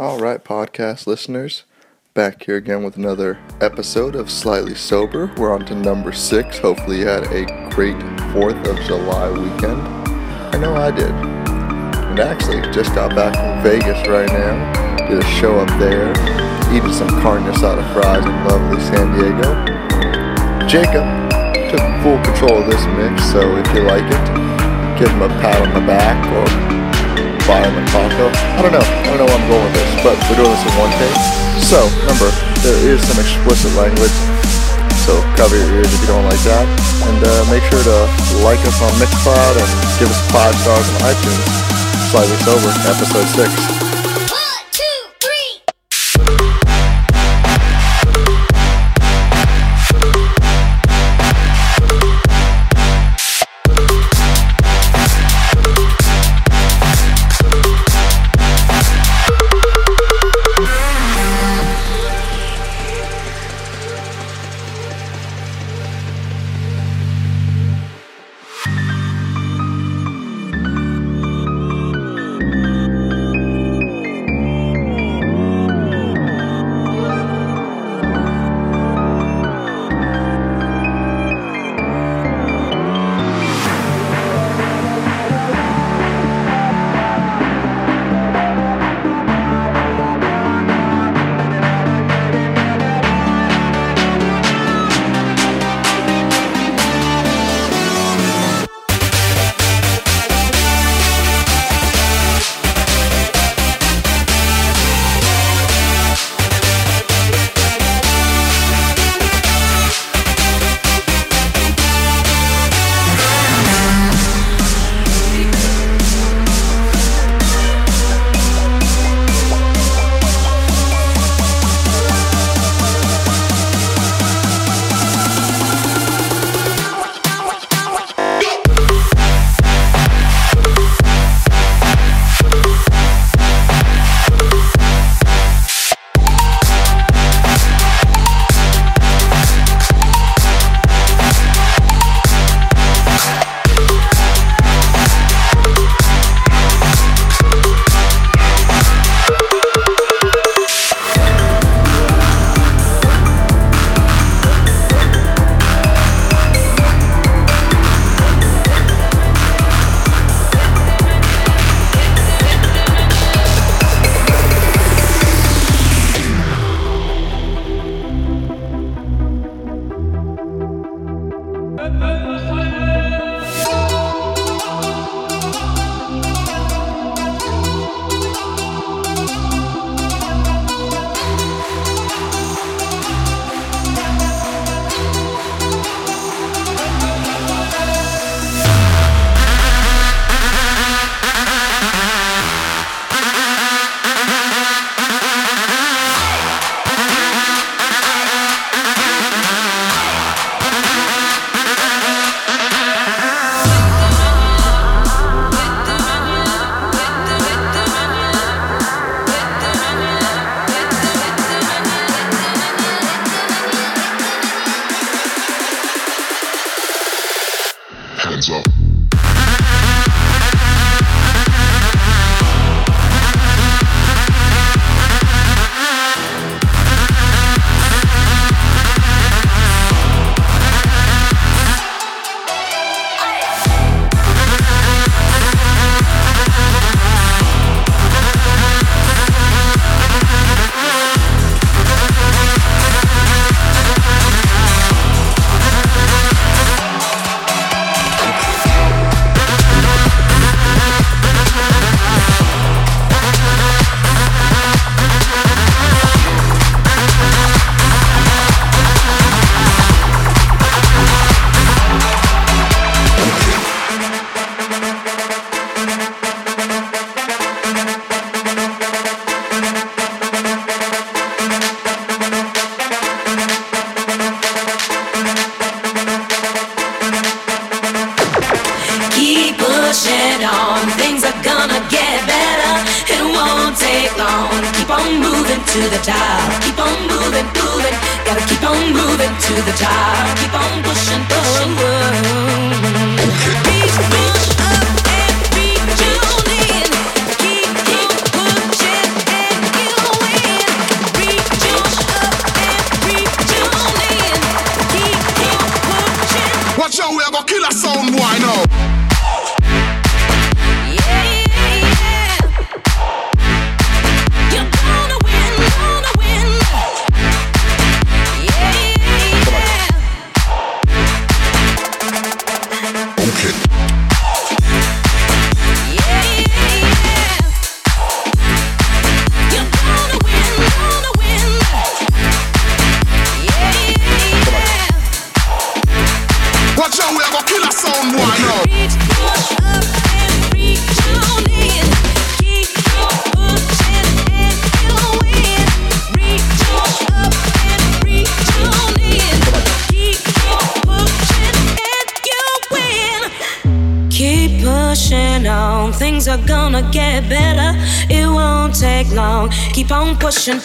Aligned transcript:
All 0.00 0.18
right, 0.18 0.42
podcast 0.42 1.06
listeners, 1.06 1.64
back 2.14 2.44
here 2.44 2.56
again 2.56 2.82
with 2.82 2.96
another 2.96 3.38
episode 3.60 4.16
of 4.16 4.30
Slightly 4.30 4.74
Sober. 4.74 5.30
We're 5.36 5.52
on 5.52 5.66
to 5.66 5.74
number 5.74 6.10
six. 6.10 6.58
Hopefully, 6.58 7.00
you 7.00 7.06
had 7.06 7.24
a 7.24 7.44
great 7.68 7.98
4th 8.32 8.66
of 8.66 8.80
July 8.86 9.28
weekend. 9.28 9.78
I 9.78 10.56
know 10.56 10.74
I 10.74 10.90
did. 10.90 11.10
And 11.10 12.18
actually, 12.18 12.62
just 12.72 12.94
got 12.94 13.14
back 13.14 13.34
from 13.34 13.62
Vegas 13.62 14.08
right 14.08 14.32
now. 14.32 14.96
Did 15.06 15.18
a 15.18 15.26
show 15.36 15.58
up 15.58 15.68
there, 15.78 16.12
eating 16.74 16.94
some 16.94 17.10
carne 17.20 17.42
asada 17.42 17.84
fries 17.92 18.24
in 18.24 18.32
lovely 18.48 18.80
San 18.80 19.12
Diego. 19.12 19.52
Jacob 20.66 21.04
took 21.68 21.84
full 22.02 22.16
control 22.24 22.62
of 22.62 22.70
this 22.70 22.86
mix, 22.96 23.22
so 23.30 23.54
if 23.54 23.66
you 23.74 23.82
like 23.82 24.06
it, 24.06 24.98
give 24.98 25.10
him 25.10 25.20
a 25.20 25.28
pat 25.42 25.60
on 25.60 25.74
the 25.74 25.86
back 25.86 26.16
or 26.32 26.79
I 27.50 28.62
don't 28.62 28.70
know. 28.70 28.78
I 28.78 29.04
don't 29.10 29.18
know 29.18 29.26
where 29.26 29.38
I'm 29.42 29.48
going 29.50 29.64
with 29.66 29.74
this, 29.74 29.90
but 30.06 30.14
we're 30.30 30.38
doing 30.38 30.54
this 30.54 30.62
in 30.62 30.74
one 30.78 30.92
take. 31.02 31.18
So, 31.66 31.82
remember, 32.06 32.30
there 32.62 32.78
is 32.86 33.02
some 33.02 33.18
explicit 33.18 33.74
language, 33.74 34.14
so 35.02 35.18
cover 35.34 35.58
your 35.58 35.82
ears 35.82 35.90
if 35.90 36.00
you 36.00 36.14
don't 36.14 36.24
like 36.30 36.42
that. 36.46 36.66
And 37.10 37.18
uh, 37.18 37.32
make 37.50 37.66
sure 37.66 37.82
to 37.82 37.98
like 38.46 38.62
us 38.62 38.78
on 38.78 38.92
Mixcloud 39.02 39.54
and 39.58 39.70
give 39.98 40.06
us 40.06 40.20
five 40.30 40.54
stars 40.62 40.86
on 40.94 41.10
iTunes. 41.10 41.46
Slightly 42.14 42.38
Sober, 42.46 42.70
Episode 42.86 43.26
6. 43.34 43.79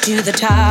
To 0.06 0.22
the 0.22 0.32
top. 0.32 0.65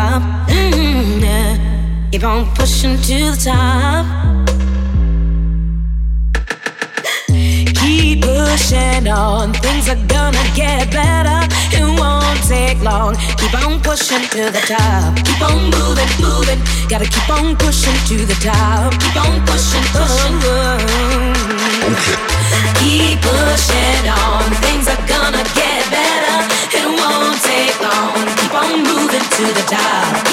To 29.46 29.52
the 29.52 29.60
top. 29.68 30.23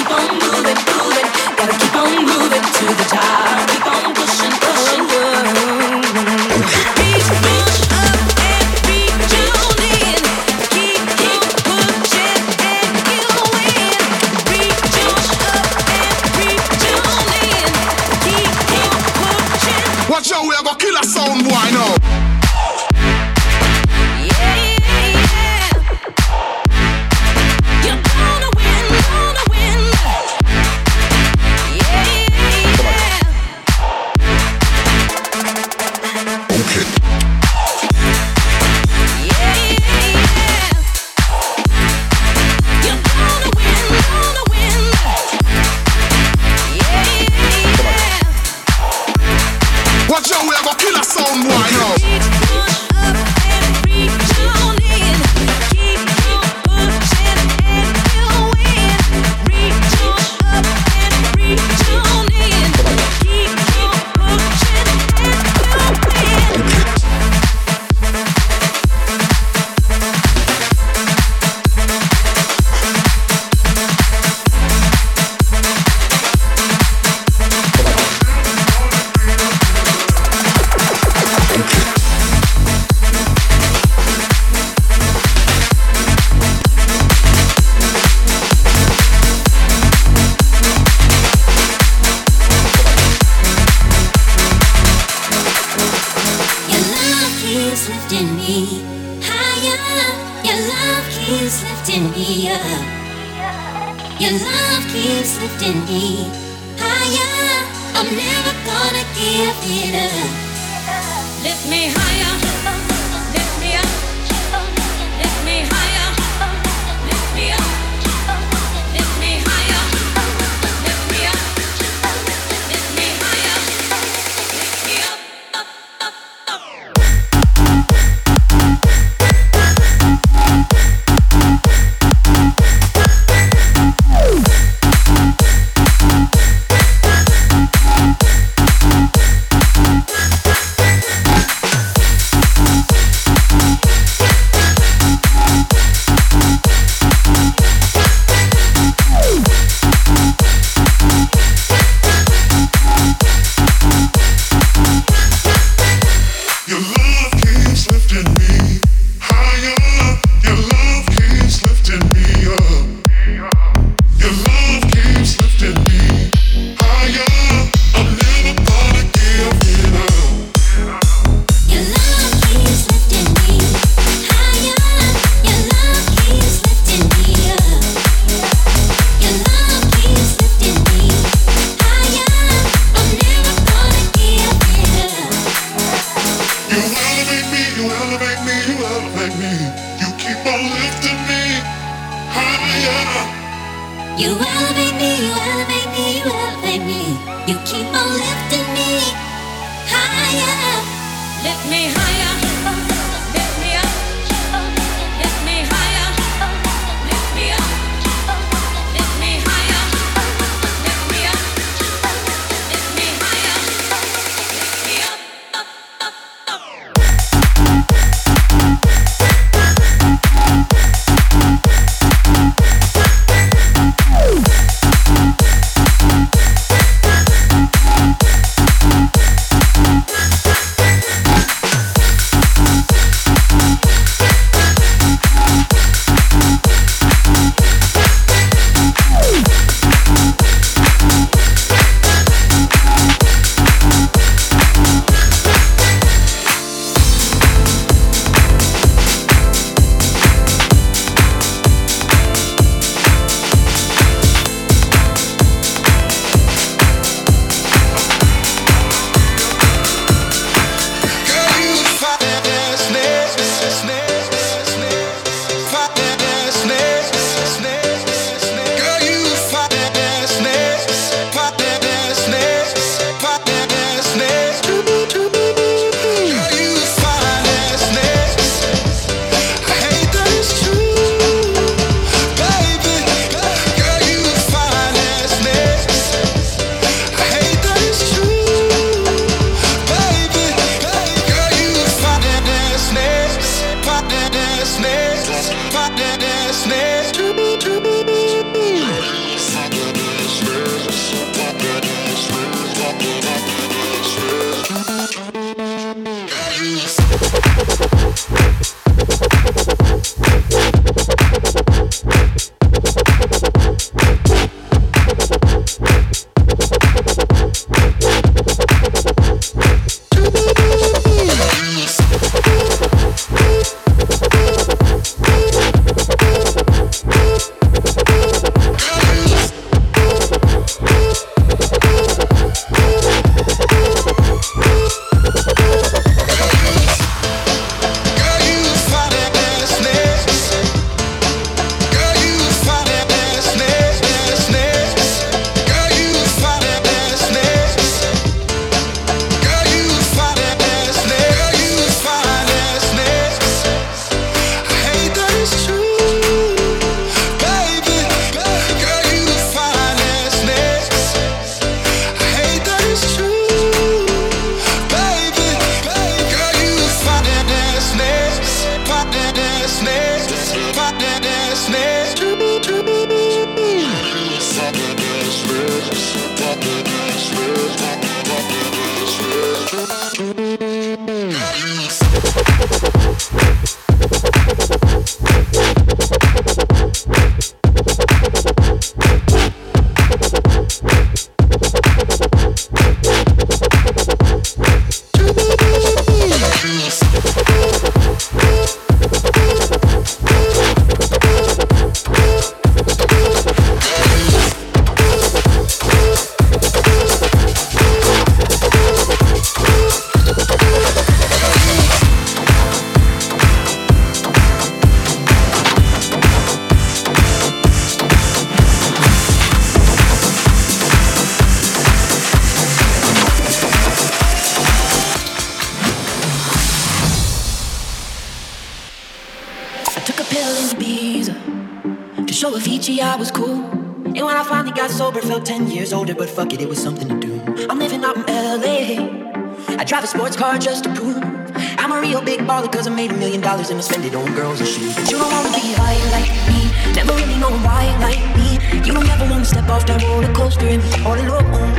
Dollars 443.42 443.70
and 443.70 443.78
I 443.78 443.82
spend 443.82 444.04
it 444.04 444.14
on 444.14 444.34
girls 444.34 444.60
and 444.60 444.68
shoes. 444.68 444.94
But 444.94 445.10
you 445.10 445.18
don't 445.18 445.30
wanna 445.30 445.52
be 445.52 445.74
high 445.74 445.98
like 446.14 446.30
me, 446.48 446.60
never 446.94 447.12
really 447.12 447.38
know 447.38 447.50
why 447.66 447.84
like 448.06 448.22
me. 448.38 448.48
You 448.86 448.92
don't 448.94 449.08
ever 449.08 449.26
wanna 449.30 449.44
step 449.44 449.68
off 449.68 449.84
that 449.86 450.02
roller 450.02 450.32
coaster 450.32 450.66
and 450.66 450.82
be 450.82 450.90
all 451.04 451.18
alone. 451.18 451.74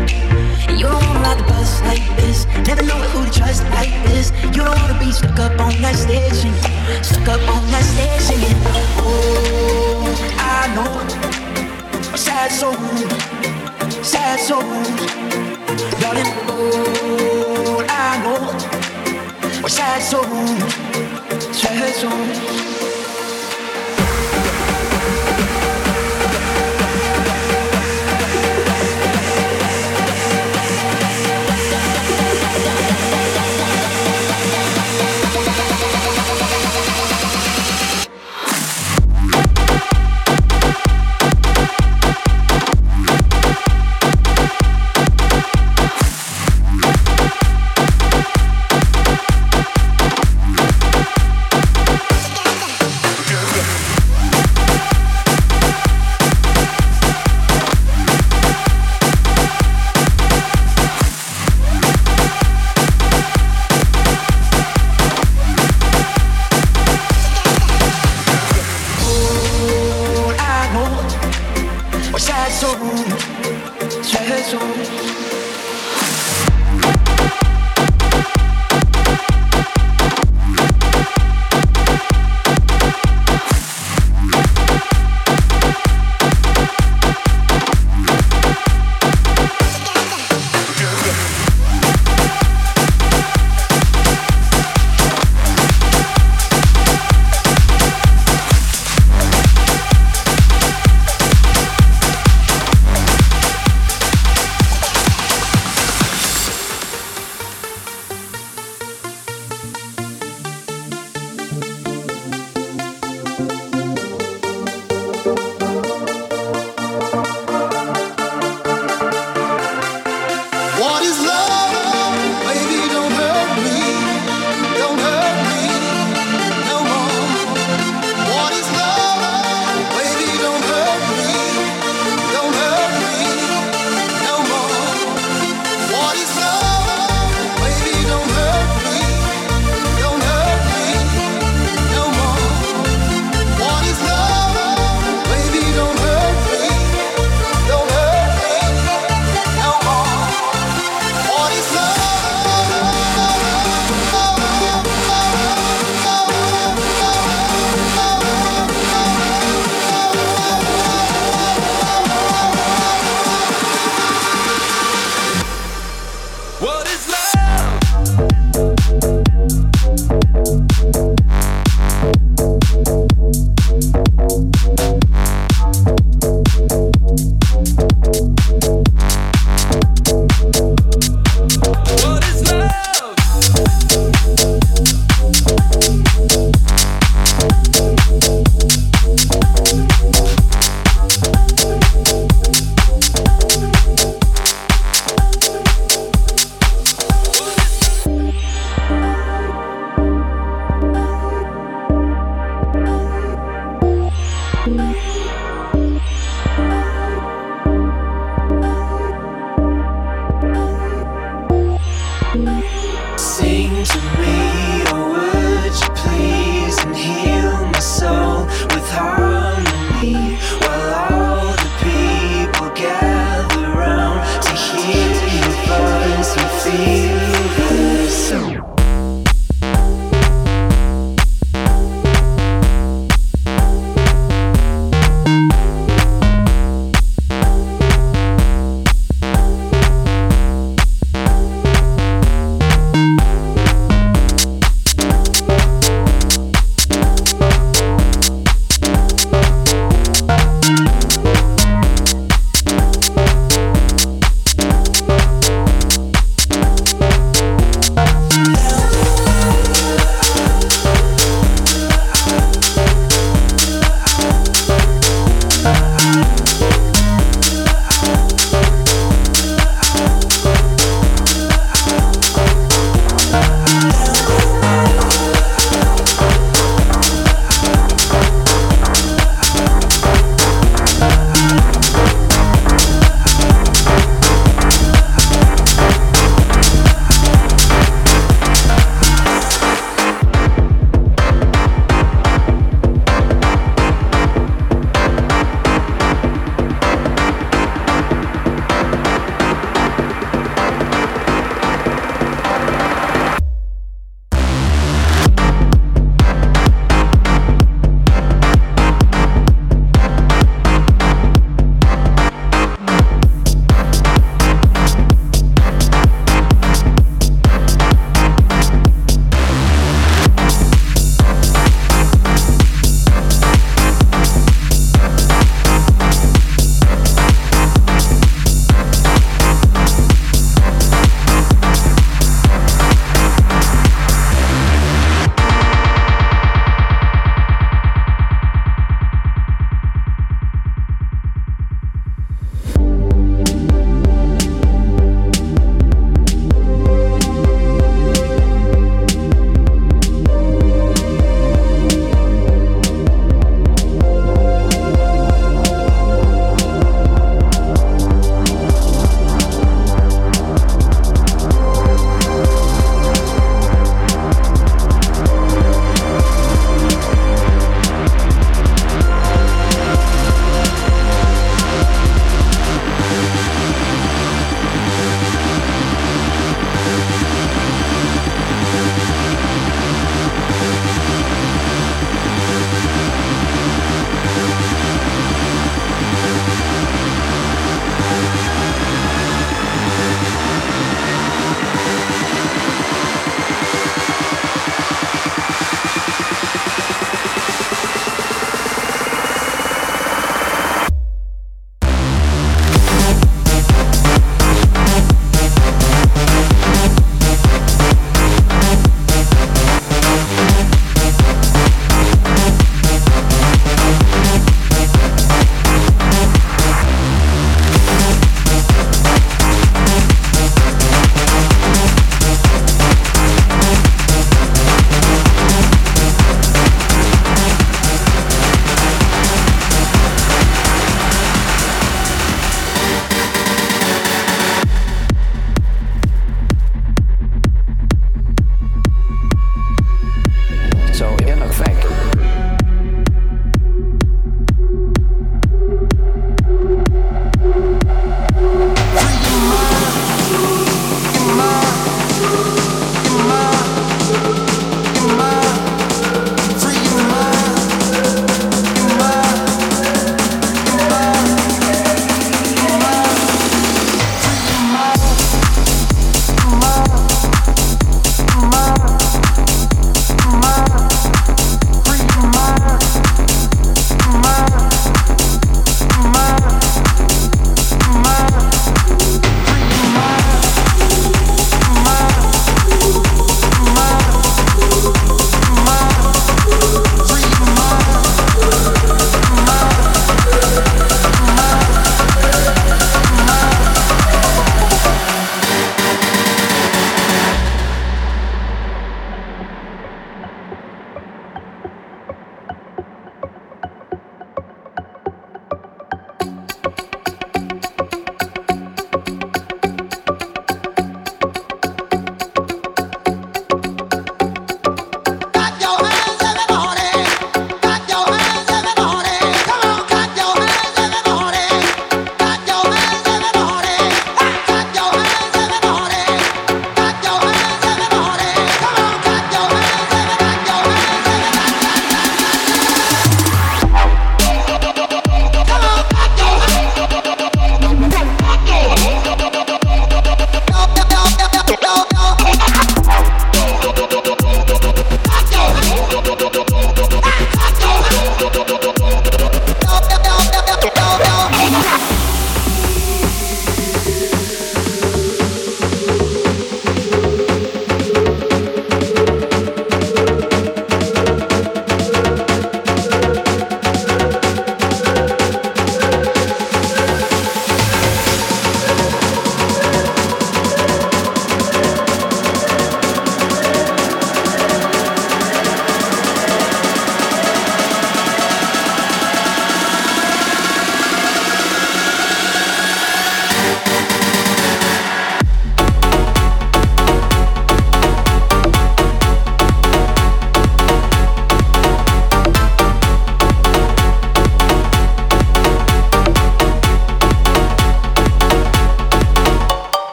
And 0.67 0.77
you 0.79 0.87
don't 0.87 1.03
wanna 1.07 1.25
ride 1.25 1.39
the 1.39 1.47
bus 1.47 1.81
like 1.89 2.05
this, 2.17 2.45
never 2.67 2.83
know 2.83 2.99
who 3.11 3.25
to 3.25 3.31
trust 3.39 3.63
like 3.71 3.95
this. 4.07 4.31
You 4.55 4.61
don't 4.67 4.77
wanna 4.83 4.99
be 4.99 5.11
stuck 5.11 5.39
up 5.39 5.59
on 5.59 5.73
that 5.81 5.95
station, 5.95 6.53
stuck 7.01 7.27
up 7.35 7.43
on 7.55 7.63
that 7.73 7.85
station. 7.93 8.39
Oh, 8.99 10.13
I 10.37 10.67
know 10.75 10.93
sad 12.15 12.51
soul, 12.51 12.75
sad 14.03 14.39
soul, 14.39 14.61
darling. 16.01 16.31
Oh, 16.47 17.13
I 17.13 17.22
a 17.22 17.22
sad 19.73 20.01
soul. 20.03 20.23
Treasure 21.59 21.83
Take 22.03 22.62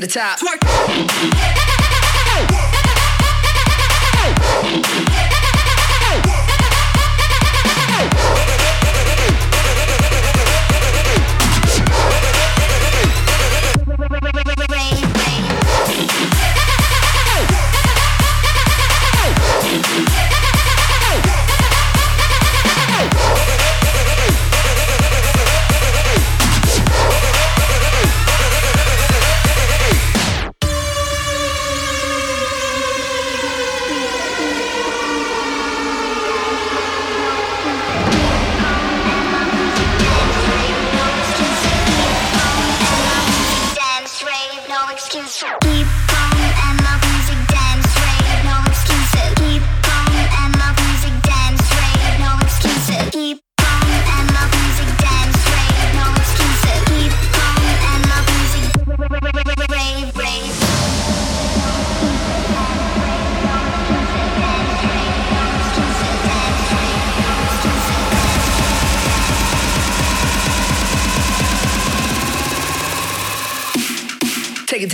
to 0.00 0.06
the 0.06 0.12
top. 0.12 0.38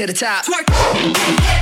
To 0.07 0.13
the 0.13 0.19
top. 0.19 1.62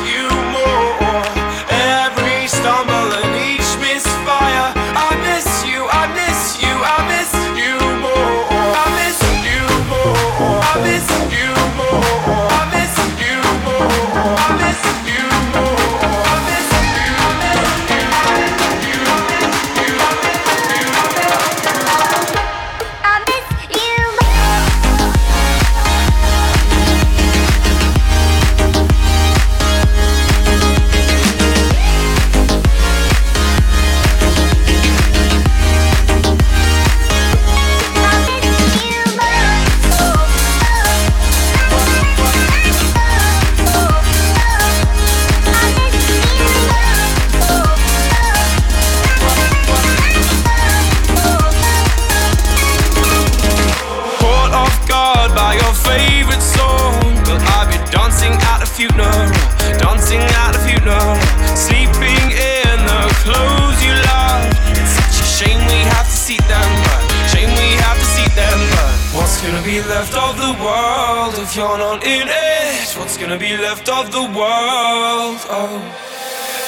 gonna 73.31 73.39
be 73.39 73.55
left 73.55 73.87
of 73.87 74.11
the 74.11 74.19
world? 74.19 75.39
Oh. 75.47 75.79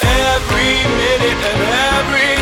Every 0.02 0.72
minute 0.96 1.40
and 1.50 1.62
every 1.92 2.33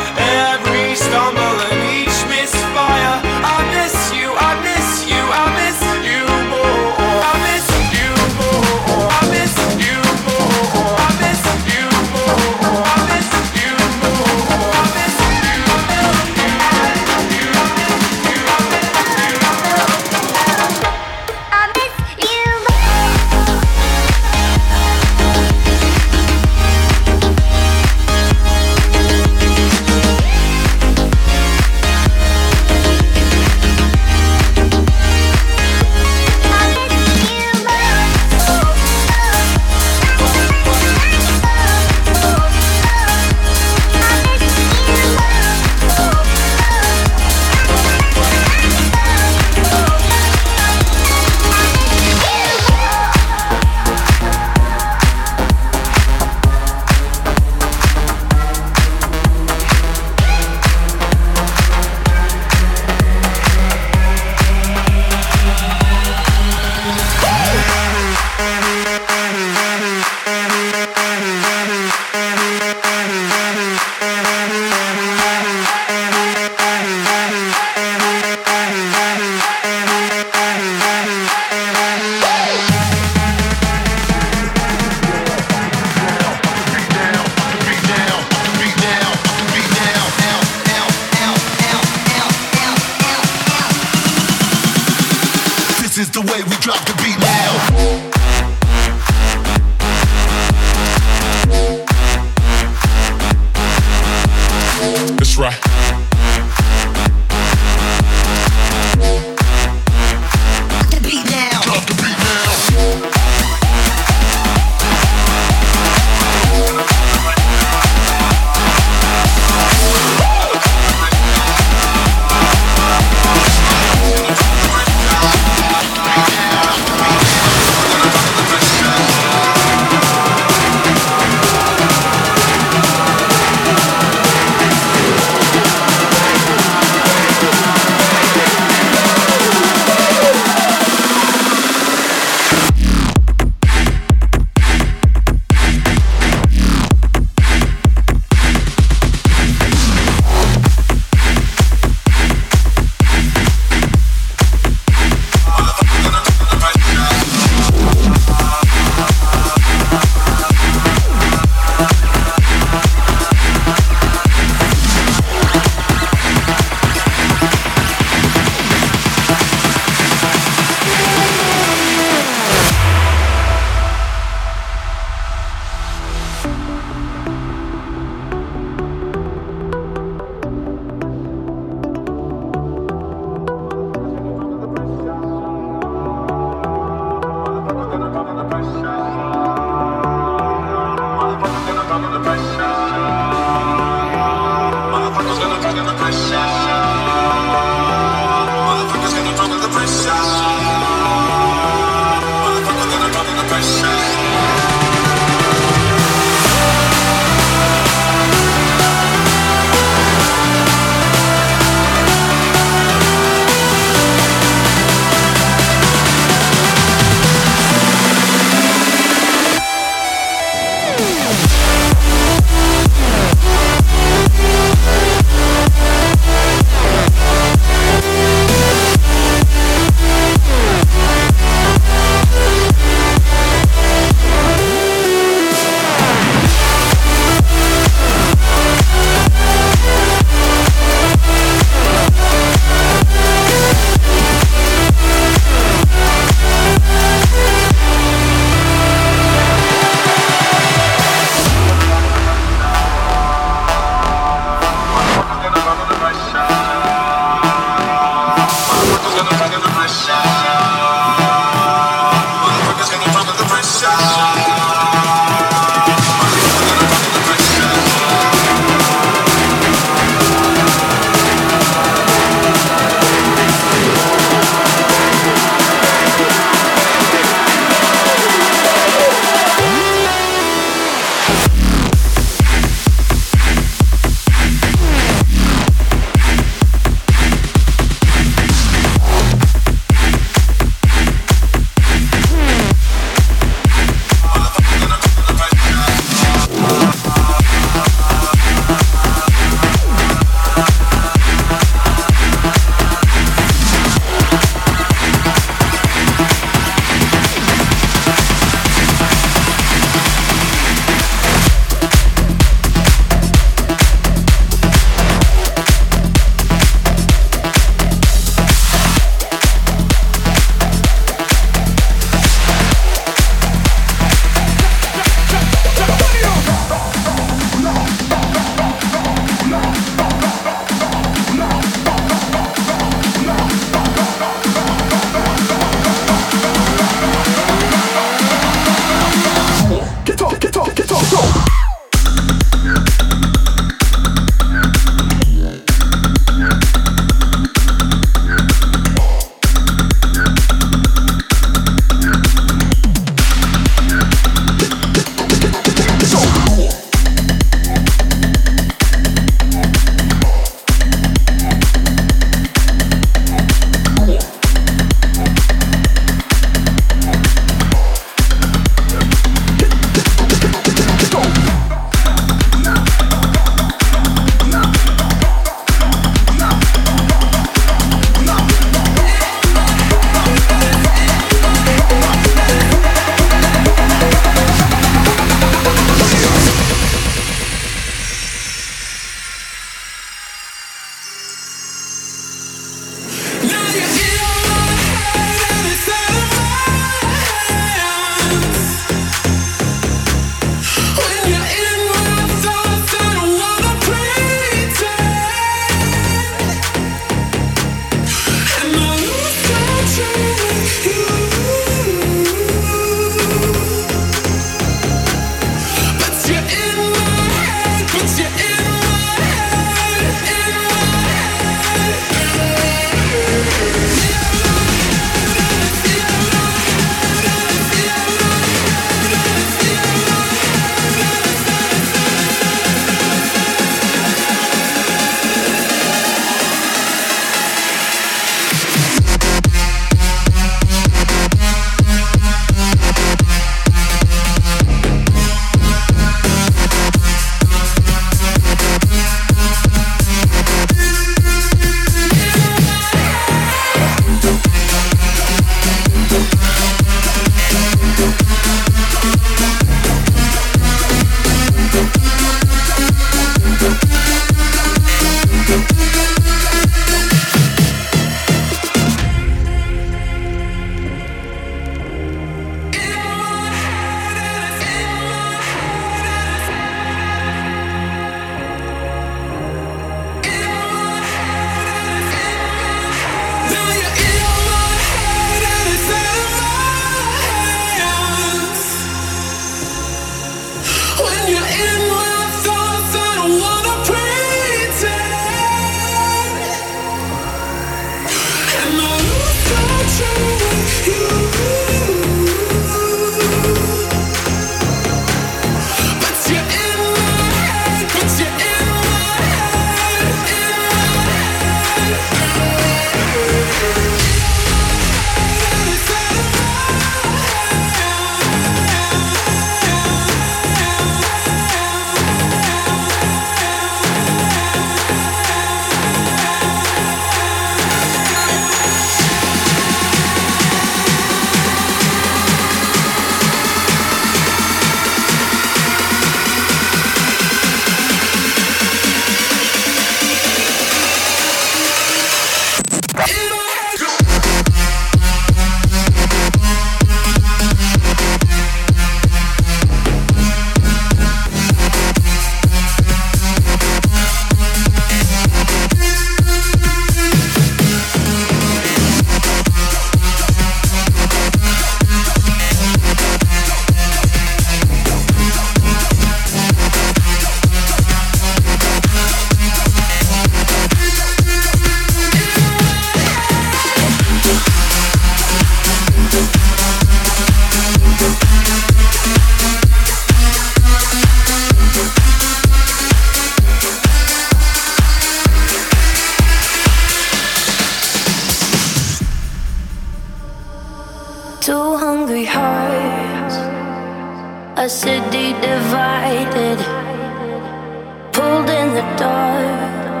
dark. 598.96 600.00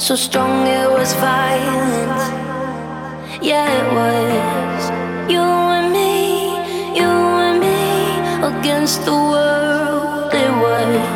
So 0.00 0.14
strong 0.14 0.66
it 0.66 0.90
was 0.90 1.12
violent. 1.14 2.20
Yeah, 3.42 3.66
it 3.82 3.88
was 4.00 4.90
you 5.30 5.40
and 5.40 5.92
me, 5.92 6.56
you 6.98 7.10
and 7.46 7.58
me 7.60 7.80
against 8.52 9.04
the 9.04 9.12
world. 9.12 10.32
It 10.34 10.52
was 10.64 11.15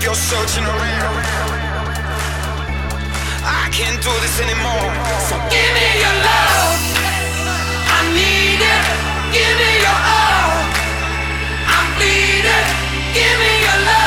Stop 0.00 0.06
your 0.06 0.14
searching 0.14 0.64
around. 0.64 1.24
I 3.44 3.68
can't 3.70 4.02
do 4.02 4.10
this 4.22 4.40
anymore. 4.40 4.88
So 5.28 5.36
give 5.52 5.72
me 5.76 5.88
your 6.00 6.16
love. 6.24 6.80
I 7.84 8.00
need 8.16 8.60
it. 8.64 8.84
Give 9.36 9.54
me 9.60 9.70
your 9.84 10.00
all. 10.16 10.56
I'm 11.68 11.86
bleeding. 11.98 12.66
Give 13.12 13.38
me 13.40 13.52
your 13.60 13.84
love. 13.84 13.99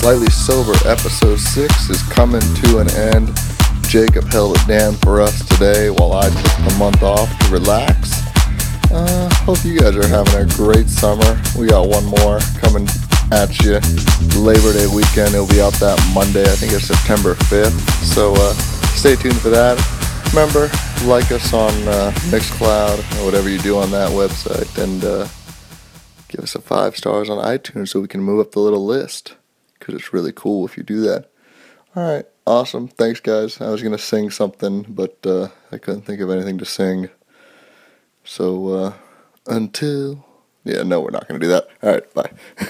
Slightly 0.00 0.30
Sober 0.30 0.74
episode 0.84 1.40
6 1.40 1.90
is 1.90 2.02
coming 2.04 2.40
to 2.40 2.78
an 2.78 2.88
end. 2.90 3.28
Jacob 3.88 4.24
held 4.30 4.56
it 4.56 4.64
down 4.68 4.94
for 4.94 5.20
us 5.20 5.44
today 5.48 5.90
while 5.90 6.12
I 6.12 6.28
took 6.28 6.64
the 6.68 6.76
month 6.78 7.02
off 7.02 7.26
to 7.40 7.50
relax. 7.50 8.12
Uh, 8.92 9.28
hope 9.42 9.64
you 9.64 9.80
guys 9.80 9.96
are 9.96 10.06
having 10.06 10.34
a 10.36 10.46
great 10.54 10.88
summer. 10.88 11.42
We 11.58 11.66
got 11.66 11.88
one 11.88 12.04
more 12.04 12.38
coming 12.60 12.86
at 13.32 13.58
you. 13.64 13.80
Labor 14.38 14.72
Day 14.74 14.86
weekend. 14.86 15.34
It'll 15.34 15.48
be 15.48 15.60
out 15.60 15.72
that 15.80 15.98
Monday. 16.14 16.44
I 16.44 16.54
think 16.54 16.72
it's 16.72 16.84
September 16.84 17.34
5th. 17.34 18.04
So 18.04 18.34
uh, 18.36 18.52
stay 18.94 19.16
tuned 19.16 19.40
for 19.40 19.48
that. 19.48 19.74
Remember, 20.30 20.70
like 21.08 21.32
us 21.32 21.52
on 21.52 21.72
uh, 21.88 22.12
Mixcloud 22.30 22.98
or 23.18 23.24
whatever 23.24 23.48
you 23.48 23.58
do 23.58 23.78
on 23.78 23.90
that 23.90 24.12
website. 24.12 24.70
And 24.80 25.02
uh, 25.02 25.26
give 26.28 26.44
us 26.44 26.54
a 26.54 26.60
five 26.60 26.96
stars 26.96 27.28
on 27.28 27.42
iTunes 27.42 27.88
so 27.88 28.00
we 28.00 28.08
can 28.08 28.20
move 28.20 28.38
up 28.38 28.52
the 28.52 28.60
little 28.60 28.84
list 28.86 29.34
because 29.78 29.94
it's 29.94 30.12
really 30.12 30.32
cool 30.32 30.64
if 30.66 30.76
you 30.76 30.82
do 30.82 31.00
that. 31.02 31.30
All 31.94 32.02
right, 32.14 32.26
awesome. 32.46 32.88
Thanks, 32.88 33.20
guys. 33.20 33.60
I 33.60 33.70
was 33.70 33.82
gonna 33.82 33.98
sing 33.98 34.30
something, 34.30 34.82
but 34.88 35.18
uh, 35.26 35.48
I 35.72 35.78
couldn't 35.78 36.02
think 36.02 36.20
of 36.20 36.30
anything 36.30 36.58
to 36.58 36.64
sing. 36.64 37.08
So 38.24 38.68
uh, 38.68 38.92
until 39.46 40.24
yeah, 40.64 40.82
no, 40.82 41.00
we're 41.00 41.10
not 41.10 41.28
gonna 41.28 41.40
do 41.40 41.48
that. 41.48 41.68
All 41.82 41.92
right, 41.92 42.14
bye. 42.14 42.30